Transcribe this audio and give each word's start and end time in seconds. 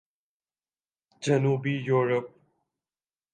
جنوبی 1.21 1.75
یورپ 1.85 2.27